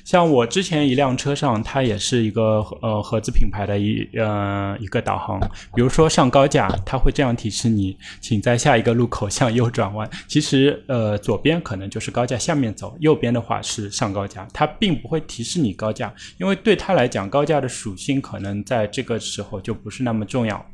[0.04, 5.40] 像我之前一辆车上，它也是一个呃合资品牌的一呃一个导航。
[5.74, 10.10] 比如说上高架，它会这样提示你，请在下一个路口向右转弯。
[10.28, 20.66] 其实呃左边可能就是高架下面走，右边的话是上高架，它并不会提示你高架，因为对它来讲，高架的属性可能在这个时候就不是那么重要。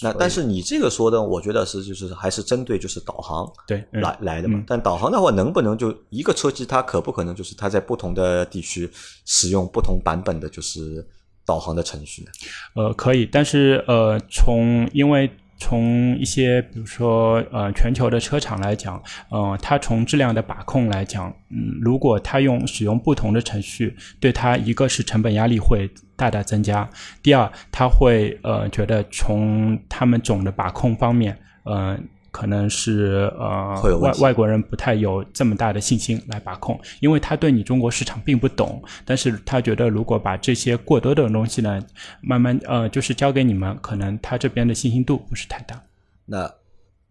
[0.00, 4.62] 那但是你这个说的，我觉得是就是还是针对就是导航对来来的嘛。
[4.66, 8.90] 但导航的话，能不能就一个车机，它可不可能就是它在不同的地区
[9.24, 11.06] 使用不同版本的就是
[11.44, 12.30] 导航的程序呢？
[12.74, 15.30] 呃，可以，但是呃，从因为。
[15.62, 26.88] 从一些比如说呃全球的车厂来讲，呃，它从质量的把控来讲，嗯，如果它用使用不同的程序，对它一个是成本压力会大大增加，
[27.22, 32.08] 第二，它会呃觉得从他们总的把控方面，嗯。
[32.32, 41.80] 可能是呃外外国人不太有这么大的信心来把控，因为他对你中国市场并不懂，但是他觉得如果把这些过多的东西呢，
[42.22, 45.80] 慢慢呃就是交给你们，可能他这边的信心度不是太大。
[46.24, 46.50] 那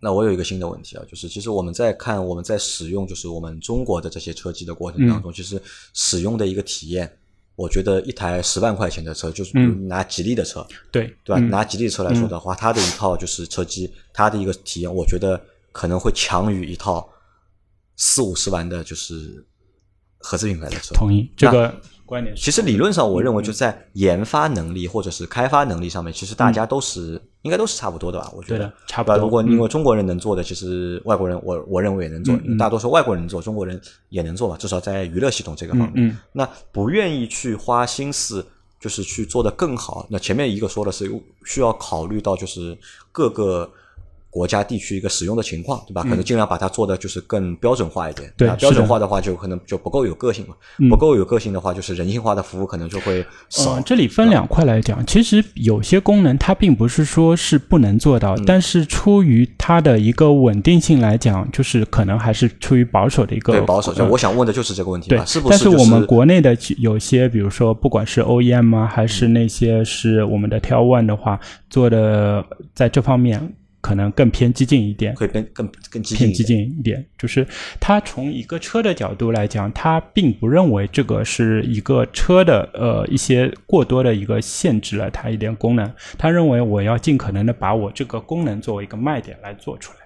[0.02, 5.62] 那我有一个新的问题啊，就是其实我们在看我们在使用就是我们中国的这些车机的过程当中，其实
[5.94, 7.08] 使用的一个体验，
[7.56, 11.40] 我觉得一台十万块钱的车，就是拿吉利的车，对对吧？
[11.48, 15.40] 拿吉利车来说的话，它的一套就是车机，它的一个体验，我觉得
[15.72, 17.08] 可能会强于一套
[17.98, 19.46] 四五十万的，就是
[20.18, 20.96] 合资品牌的车。
[20.96, 21.74] 同意这个。
[22.12, 28.30] 观点其实理论上，我认为就在研发能力或者是开发能力上面，其实大家都是应该都是差不多的吧？
[28.36, 29.18] 我觉得差不多。
[29.18, 32.38] 如果因为中国人能做的，其实外国人我我认为也能做。
[32.60, 34.58] 大多数外国人做，中国人也能做嘛。
[34.58, 38.46] 至少在娱乐系统这个方面，那不愿意去花心思，
[38.78, 40.06] 就是去做的更好。
[40.10, 41.10] 那前面一个说的是
[41.46, 42.78] 需要考虑到就是
[43.14, 43.72] 各个。
[44.32, 46.02] 国家地区一个使用的情况，对吧？
[46.04, 48.34] 可能尽量把它做的就是更标准化一点。
[48.38, 50.56] 对，标准化的话就可能就不够有个性嘛。
[50.90, 53.78] 不够有个性的话，就是人性化的服务可能就会少。
[53.82, 63.52] 这里分两块来讲，其实有些功能它并不是说是不能做到，但是出于它的一个稳定性来讲，就是可能还是出于保守的一个。
[63.52, 63.94] 对，保守。
[63.94, 65.58] 就我想问的就是这个问题对，是不是？
[65.58, 71.38] 但是我们国内的有些，比如说不管是 OEM 啊，还是那些是我们的 T L One 的话，
[71.70, 73.56] 做的在这方面。
[73.82, 77.06] 可能更偏激进一点，会更更更激偏激进一点。
[77.18, 77.46] 就是
[77.80, 85.92] 他从一个车的角度来讲，他并不认为这个是一个车的呃一些过多的一个限制了它一点功能。
[86.18, 89.98] 他认为我要尽可能的把我这个功能作为一个卖点来做出来。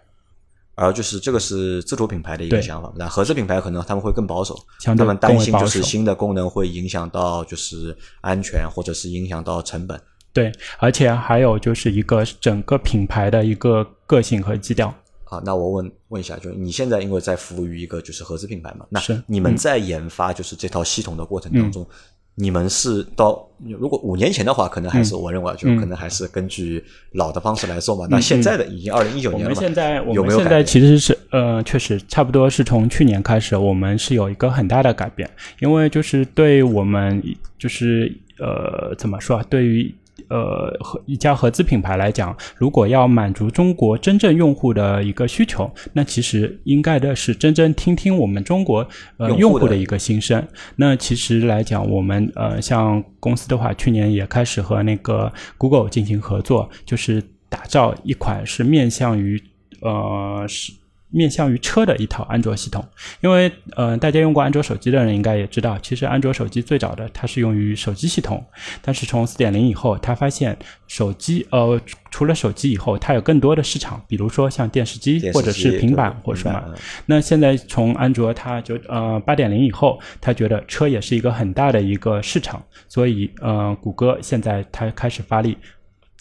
[0.77, 9.97] 而就是这个是自主品牌的一个想法，那合资品牌可能他们会更保守，他们担心就是新的功能会影响到就是安全，或者是影响到成本。
[10.35, 14.93] 对，而且还有就是一个整个品牌的一个个性和基调。
[15.23, 18.85] 啊，那我问问一下，就是你现在因为在服务于一个就是合资品牌嘛？
[18.89, 21.87] 那是你们在研发就是这套系统的过程当中，
[22.35, 23.47] 你们是到
[23.79, 28.05] 如果五年前的话，可能还是我认为就可能还是根据老的方式来做嘛。
[28.09, 35.27] 那现在的已经二零一九年了，我们现在有没有现在其实是呃，确实差不多是从去年开始，我们是有一个很大的改变，
[35.59, 37.23] 因为就是对我们
[37.57, 39.95] 就是呃怎么说啊，对于。
[40.29, 50.45] 呃，和一家合资品牌来讲，如果要满足中国真正用户的一个需求，那其实应该的是真正听听我们中国呃用户的一个心声。
[50.75, 59.41] 那其实来讲，我们呃像公司的话，去年也开始和那个 Google 进行合作，就是打造一款是面向于
[59.81, 60.73] 呃是。
[61.15, 62.85] 面向于车的一套安卓系统，
[63.21, 68.45] 因为呃，大家用过安卓手机的人应该也知道，其实安卓手机最早的它是用于手机系统，
[68.81, 71.79] 但是从四点零以后，它发现手机呃，
[72.11, 76.61] 除了手机以后，它有更多的市场，比如说像电视机或者是平板或什么。
[77.05, 85.57] 那现在从安卓它就呃八点零以后，它觉得车也是一个很大的一个市场，所以呃，谷歌现在它开始发力，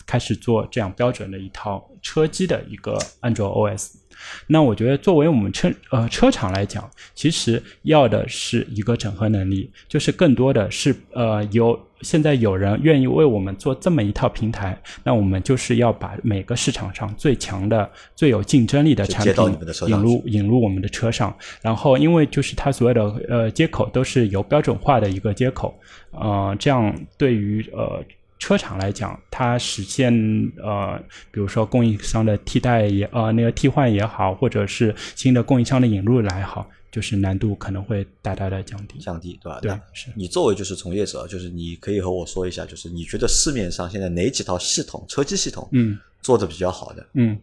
[0.07, 4.04] 开始做这样标准的一套车机的一个安卓 OS。
[4.47, 19.59] 那我觉得，作为我们车呃车厂来讲，其实要的是一个整合能力，就是更多的是呃有现在有人愿意为我们做这么一套平台，那我们就是要把每个市场上最强的、最有竞争力的产品
[19.89, 25.75] 引入引入我们的车上，然后因为就是它所有的呃接口都是有标准化的一个接口，
[26.11, 28.03] 呃，这样对于呃。
[28.45, 30.13] 车厂来讲，它实现
[30.59, 38.99] 呃，比如说供应商的替代也呃那个替换也好，或者是新的供应商的引入来好，就是难度可能会大大的降低。
[38.99, 39.59] 降低，对吧？
[39.63, 47.07] 对，是你作为就是从业者，就是你可以和我说一下，就是你觉得市面上现在哪几套系统车机系统，嗯，做的比较好的？
[47.15, 47.39] 嗯，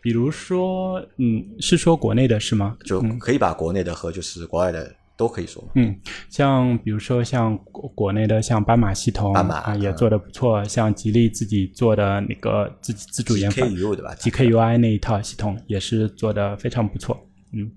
[0.00, 2.76] 比如说，嗯，是说国内的是吗？
[2.84, 4.94] 就可以把国内的和就是国外的。
[5.16, 5.96] 都可以说，嗯，
[6.28, 7.56] 像比如说像
[7.94, 17.70] 国内的像斑马系统，斑马啊也做的不错，像吉利自己做的那个自己自主研发 GKU 对吧？GKUI 那一套系统也是做的非常不错，嗯，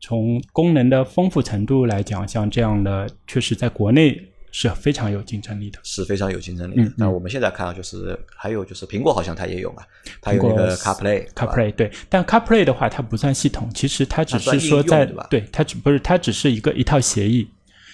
[0.00, 4.32] 从功能的丰富程度来讲，像这样的确实在国内。
[4.50, 6.76] 是非常有竞争力的，是非常有竞争力。
[6.76, 6.92] 的。
[6.96, 9.82] 那我们现在看啊，就是还有就是苹果好像它也有嘛，
[10.20, 11.90] 它有那个 CarPlay，CarPlay 对。
[12.08, 17.48] 但 CarPlay 的话，它不算系统，其实它只是说在对它只不是它只是一个一套协议，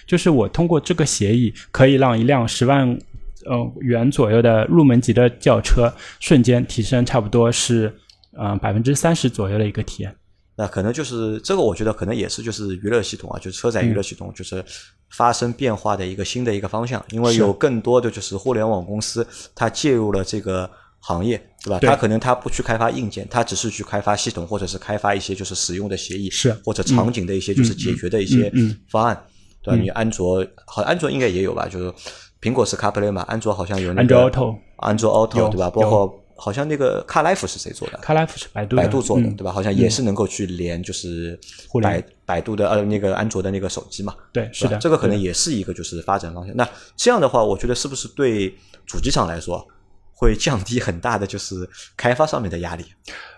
[0.07, 2.97] 就是我通过这个协议可以让一辆十万
[3.45, 7.93] 呃元左右的入门级的轿车瞬间提升差不多是
[8.37, 10.15] 嗯百分之三十左右的一个体验。
[10.57, 14.63] 那可能就是这个，我觉得可能也是就是娱乐系统啊，就是车载娱乐系统，就是
[15.09, 17.03] 发生变化的一个新的一个方向。
[17.11, 21.79] 因为有更多的就是互联网公司，它介入了这个行业，对吧？
[21.81, 28.49] 它可能它不去开发硬件，它只是去开发系统，或者是开发一些就是使用的协议，是或者场景的一些就是解决的一些
[28.89, 29.25] 方案，
[29.61, 29.81] 对吧？
[29.83, 31.67] 你安卓好，安卓应该也有吧？
[31.67, 31.93] 就是
[32.41, 35.69] 苹果是 CarPlay 嘛，安卓好像有那个安卓 Auto，安卓 Auto 对吧？
[35.69, 39.51] 包括好像那个 CarLife 是谁做的？CarLife 是百度百度做的，嗯对吧？
[39.51, 44.13] 好像也是能够去连，就是互联百百度的呃那个安卓的那个手机嘛。
[44.33, 46.55] 对，是的，这个可能也是一个就是发展方向。
[46.55, 48.53] 那这样的话，我觉得是不是对
[48.85, 49.65] 主机厂来说
[50.13, 52.83] 会降低很大的就是开发上面的压力？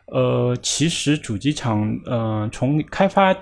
[0.07, 3.35] 呃，其实主机厂，呃，从开发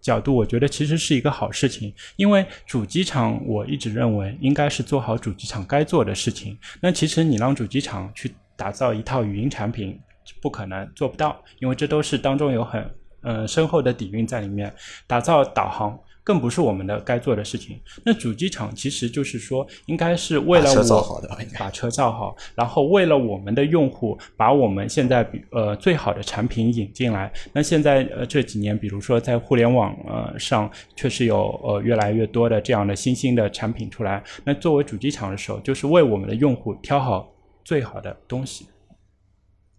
[0.00, 6.56] 角度，我觉得其实是一个好事情，因为主机厂我一直认为应该是做好主机厂该做的事情。
[6.80, 9.98] 那其实你让主机厂去打造一套语音产品，
[10.40, 12.90] 不可能做不到，因为这都是当中有很
[13.22, 14.72] 呃深厚的底蕴在里面。
[15.06, 17.80] 打造导航更不是我们的该做的事情。
[18.04, 21.22] 那主机厂其实就是说，应该是为了我
[21.56, 27.32] 把车造好，然后为了我们的用户，把我们现在比呃最好的产品引进来。
[27.52, 34.20] 那现在呃这几年，比如说在互联网呃上，确实有呃越来越多的这样的新兴的产品出来。
[34.42, 37.32] 那作为主机厂的时候，就是为我们的用户挑好
[37.66, 38.68] 最好的东西，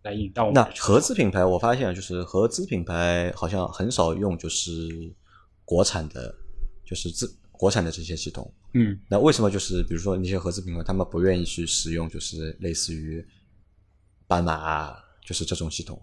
[0.03, 4.69] 来引到我们那合资品牌，我发现就是合资品牌好像很少用就是
[5.63, 6.35] 国产的，
[6.83, 8.53] 就是自国产的这些系统。
[8.73, 13.25] 嗯那为什么就是比如说那些合资品牌，他们不愿意去使用就是类似于
[14.27, 15.97] 斑马啊，就是这种系统，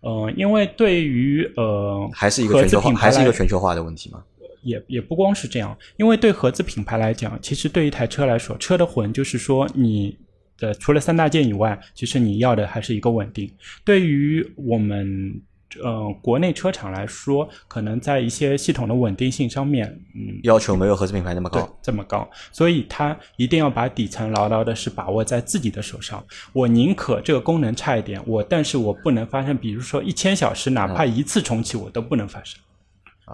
[0.00, 4.24] 呃，因为对于呃还是一个全球化，还是一个全球化的问题吗？
[4.62, 10.18] 也也不光是这样，因为对合资品牌来讲，其实对一台车来说，车的魂就是说你
[10.60, 13.50] 的除了三大件以外，其实你要的还是一个稳定。
[13.84, 15.40] 对于我们
[15.82, 21.78] 呃国内车厂来说，可能在一些系统的稳定性上面，嗯，要求没有合资品牌那么对高。
[21.80, 26.24] 这么高，所以它一定要把底层牢牢的是把握在自己的手上。
[26.52, 32.60] 我宁可这个功能差一点，我但是我不能发生，比如说一千小时，哪怕一次重启我都不能发生。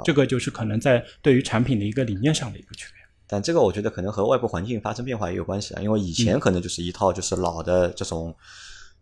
[0.04, 2.95] 这个就是可能在对于产品的一个理念上的一个区别。
[3.28, 8.34] 但这个我觉得可能和外部环境发生变化也有关系啊，因为以前可能就是一套就是老的这种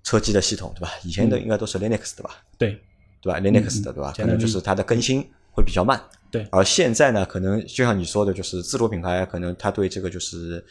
[0.02, 0.90] 车机的系统，对吧？
[1.02, 2.80] 以前的应该都是 Linux 的吧，对
[3.20, 4.12] 对吧？Linux 的对吧？
[4.16, 6.02] 可能就是它的更新会比较慢。
[6.30, 10.64] 对而现在呢，可能就像你说的，就是自主品牌可能它对这个就是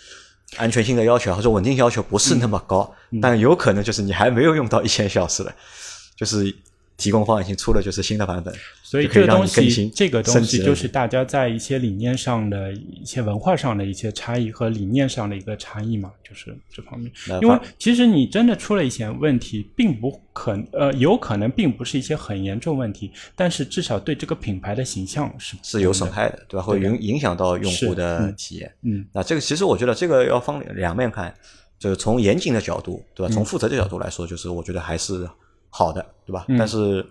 [0.58, 5.56] 安全性的要求或者稳定性要求不是那么高，但有可能就是你还没有用到一千小时了，
[6.16, 6.54] 就是
[7.04, 17.42] 提供方案已经出了就是新的版本，所以这个东西，这个东西就是大家在一些理念上的一些文化上的一些差异和理念上的一个差异嘛，就是这方面那。
[17.42, 26.64] 因为其实你真的出了一些问题，并不可呃，有可能并不是一些很严重问题，但是至少对这个品牌的形象是是有损害的，对吧？
[26.66, 28.74] 会影影响到用户的嗯体验。
[28.84, 31.34] 嗯那这个其实我觉得这个要分两面看，
[31.78, 33.34] 就是从严谨的角度，对吧？
[33.34, 35.28] 从负责的角度来说，就是我觉得还是
[35.76, 36.46] 好的，对吧？
[36.48, 37.04] 嗯但是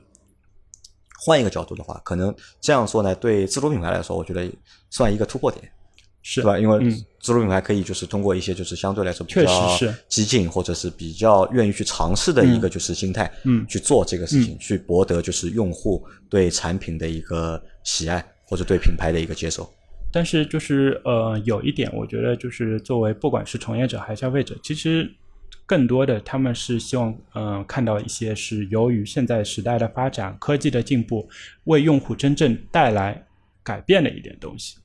[1.25, 4.49] 换一个角度的话，可能这样说呢，对自主品牌来说，我觉得
[4.89, 5.71] 算一个突破点，
[6.23, 6.59] 是对吧？
[6.59, 6.91] 因为嗯
[7.21, 19.69] 自主品牌可以就是通过一些就是相对来说比较激进或者是比较愿意去尝试的一个就是心态，嗯去做这个事情，去博得就是用户对产品的一个喜爱或者对品牌的一个接受。
[20.13, 25.11] 但是就是呃，有一点，我觉得就是作为不管是从业者还是消费者，其实
[25.73, 31.27] 更多的他们是希望嗯、呃看到一些是由于现在时代的发展、科技的进步，
[31.64, 33.25] 为用户真正带来
[33.64, 34.77] 改变的一点东西，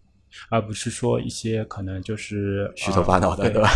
[0.48, 3.70] 而不是说一些可能就是虚头巴脑的，呃对吧？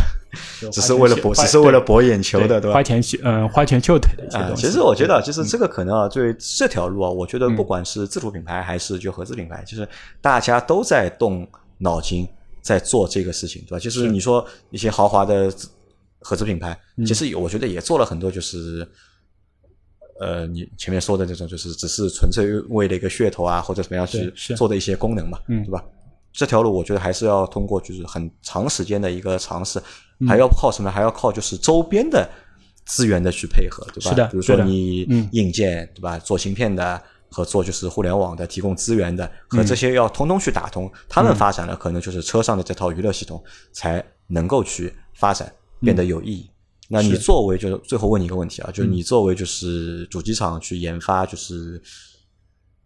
[0.72, 2.82] 只是为了博， 只是为了博眼球的，对吧花？
[2.82, 4.66] 钱去嗯、花拳绣腿的一些啊，东西。
[4.66, 9.86] 其实我觉得其实这个可能啊，对这条路啊，我觉得嗯不管是自主品牌还是就合资品牌，就是
[10.22, 11.46] 大家都在动
[11.80, 12.26] 脑筋
[12.62, 13.80] 在做这个事情，对吧？
[13.80, 15.68] 就是你说一些豪华的自
[16.22, 18.88] 合资品牌，嗯其实有我觉得也做了很多，就是
[20.20, 25.84] 呃，你前面说的这种，就是只是纯粹为了一个噱头啊，或者怎么样去做的一些功能嘛，嗯对吧？
[26.32, 29.82] 这条路我觉得还是要通过就是很长时间的一个尝试，
[30.20, 30.90] 嗯还要靠什么？
[30.90, 32.30] 还要靠就是周边的
[32.86, 34.12] 资源的去配合，对吧？
[34.12, 36.18] 是的比如说你嗯硬件，对吧？
[36.20, 43.44] 做芯片的和做就是互联网的提供资源的，嗯和这些要通通去打通，他们发展了，可能就是车上的这套娱乐系统
[43.74, 45.52] 才能够去发展，
[45.82, 46.50] 变得有意义。
[46.88, 51.82] 那你作为就是最后问你一个问题啊，就是嗯你作为就是主机厂去研发就是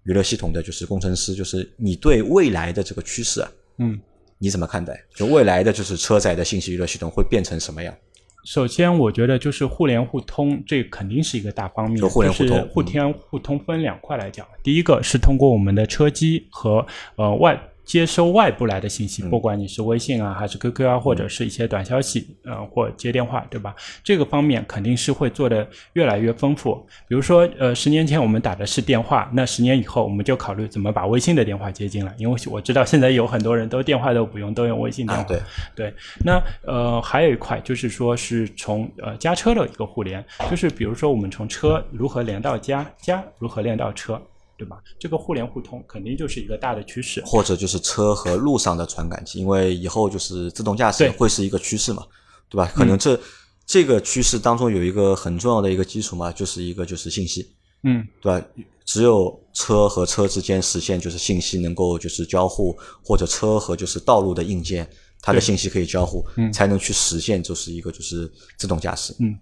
[0.03, 3.99] 娱乐系统的就是工程师，就是你对未来的这个趋势啊，嗯。
[4.37, 5.01] 你怎么看待？
[5.15, 7.95] 就未来的就是车载的信息娱乐系统会变成什么样？
[8.43, 11.95] 首先，我觉得就是互联互通，这肯定是一个大方面。
[11.97, 14.45] 就互联互通就是互联互通分两块来讲。
[14.61, 16.85] 第一个是通过我们的车机和
[17.15, 23.75] 呃外接收外部来的信息，不管你是微信啊，还是 QQ 啊，或者是一些短消息，呃，或接电话，对吧？
[24.03, 26.75] 这个方面肯定是会做的越来越丰富。
[27.07, 35.23] 比如说，呃，十年前我们打的是电话，那十年以后我们就考虑怎么把微信的电话接进来，因为我知道现在有很多人都电话都不用，都用微信电话。
[35.23, 35.39] 对
[35.75, 35.93] 对。
[36.23, 44.19] 那呃，还有一块就是说是从呃家车的一个互联，就是比如说我们从车如何连到家，家如何连到车。
[44.57, 44.81] 对吧？
[44.99, 52.03] 这个互联互通肯定就是一个大的趋势，或者就是车和路上的传感器，因为以后就是自动驾驶会是一个趋势嘛，
[52.49, 52.71] 对吧？
[52.73, 53.19] 可能这
[53.65, 58.47] 这个趋势当中有一个很重要的一个基础嘛，就是一个就是信息，嗯，对吧？
[58.85, 64.87] 只有车和车之间实现就是信息能够就是交互，或者车和就是道路的硬件
[65.21, 69.35] 它的信息可以交互，才能去实现就是一个就是自动驾驶，嗯。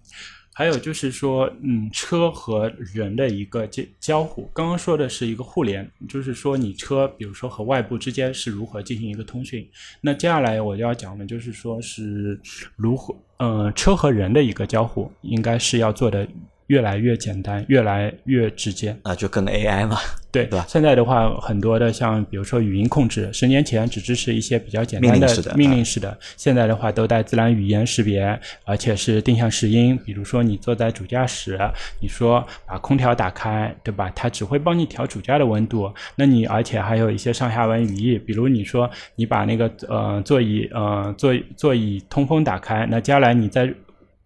[0.54, 4.48] 还有就是说，嗯，车和人的一个交交互。
[4.54, 9.68] 刚刚说的是一个互联，就是说你车，比如说和外部之间是如何进行一个通讯。
[10.00, 12.40] 那接下来我要讲的就是说是
[12.76, 16.26] 如何，嗯，车和人的一个交互，应该是要做的。
[16.68, 19.98] 越来越简单，越来越直接啊，就跟 AI 嘛，
[20.32, 20.64] 对对吧？
[20.68, 29.98] 现在的话，很多的像比如说语音控制，十年前只支持一些比较简单的命令式的，现在的话都带自然语言识别，而且是定向识音。
[30.04, 31.58] 比如说你坐在主驾驶，
[32.00, 34.10] 你说把空调打开，对吧？
[34.14, 35.92] 它只会帮你调主驾的温度。
[36.16, 43.72] 那你而且还有一些上下文语义，比如你说你把那个呃座椅呃座座椅通风打开，那将来你在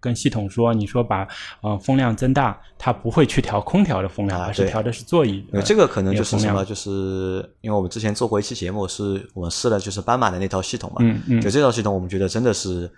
[0.00, 1.26] 跟系统说，你说把
[1.60, 5.44] 呃风量增大，它不会去调空调的风量，而是调的是座椅。
[5.64, 6.64] 这个可能就是什么？
[6.64, 6.90] 就是
[7.60, 10.96] 因为我们之前做过一期节目，是我们试了就是斑马的那套系统嘛。
[11.00, 11.40] 嗯嗯。
[11.40, 12.90] 就这套系统，我们觉得真的是。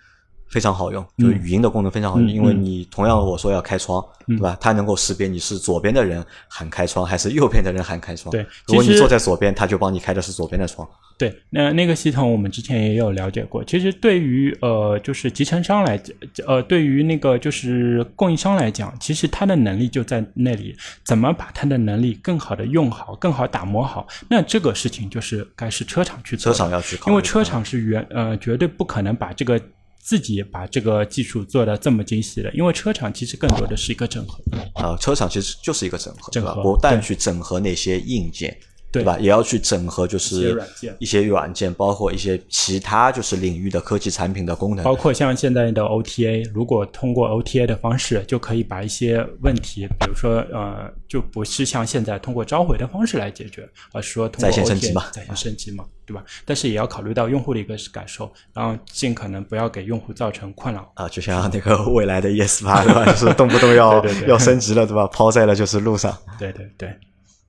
[0.51, 4.59] 非常好用，就是语音的功能非常好用，因为你同样我说要开窗，对吧？
[4.61, 8.33] 它能够识别你是左边的人喊开窗，还是右边的人喊开窗。
[8.33, 10.87] 对，如果你坐在左边，它就帮你开的是左边的窗。
[11.17, 13.63] 对，那那个系统我们之前也有了解过。
[13.63, 16.17] 其实对于呃，就是集成商来讲，
[16.49, 20.75] 呃，对于那个就是供应商来讲，其实它的能力就在那里，
[21.05, 24.07] 怎么把它的能力更好的用好，更好打磨好？
[24.29, 29.61] 那这个事情就是该是车厂去做，车厂要去考，因为车厂是原呃绝对不可能把这个。
[30.01, 34.43] 自己把这个技术做的这么精细了，因为车厂其实更多的是一个整合。
[34.75, 38.57] 啊，车厂其实就是一个整合，整合不但去整合那些硬件。
[38.93, 39.17] 对吧？
[39.21, 40.61] 也要去整合，就是
[40.99, 56.25] 一些软件，包括一些其他就是领域的科技产品的功能，包括像现在的 OTA，如果通过 OTA 的方式，就可以把一些问题，比如说呃，就不是像现在通过召回的方式来解决，而是说通过在线升级嘛，在线升级嘛，对吧？
[56.45, 61.09] 但是也要考虑到用户的一个感受，然后尽可能不要给用户造成困扰啊。
[61.09, 63.05] 就像那个未来的 ES 八对吧？
[63.13, 65.07] 就是动不动要要升级了对吧？
[65.07, 66.17] 抛在了就是路上。
[66.39, 66.93] 对对对。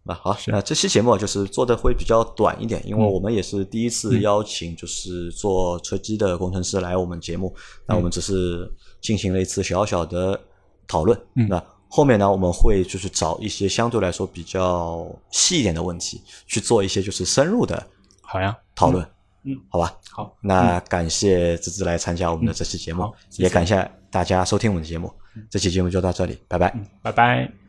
[0.04, 7.54] 那好，那这期节目就是做的会比较短一点，因为我们也是第一次邀请就是做车机的工程师来我们节目，
[7.86, 8.68] 那我们只是
[9.00, 10.40] 进行了一次小小的
[10.88, 11.20] 讨论。
[11.34, 17.86] 那后面呢，我们会就是找一些相对来说比较细一点的问题去做一些就是深入的，
[18.22, 19.06] 好呀，讨论。
[19.44, 19.96] 嗯，好吧。
[20.10, 25.12] 好，那感谢芝芝来参加我们的这期节目，也感谢大家收听我们的节目。
[25.50, 26.76] 这期节目就到这里，拜拜。
[27.02, 27.61] 拜拜。